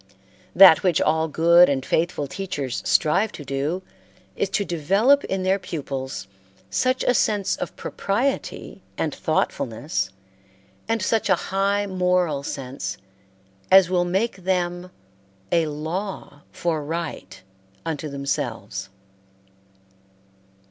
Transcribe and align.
That 0.55 0.81
which 0.81 0.99
all 0.99 1.27
good 1.27 1.69
and 1.69 1.85
faithful 1.85 2.25
teachers 2.25 2.81
strive 2.83 3.31
to 3.33 3.45
do 3.45 3.83
is 4.35 4.49
to 4.49 4.65
develop 4.65 5.23
in 5.25 5.43
their 5.43 5.59
pupils 5.59 6.27
such 6.71 7.03
a 7.03 7.13
sense 7.13 7.55
of 7.57 7.75
propriety 7.75 8.81
and 8.97 9.13
thoughtfulness 9.13 10.09
and 10.87 11.03
such 11.03 11.29
a 11.29 11.35
high 11.35 11.85
moral 11.85 12.41
sense 12.41 12.97
as 13.69 13.91
will 13.91 14.03
make 14.05 14.37
them 14.37 14.89
a 15.51 15.67
law 15.67 16.41
for 16.51 16.83
right 16.83 17.43
unto 17.85 18.09
themselves. 18.09 18.89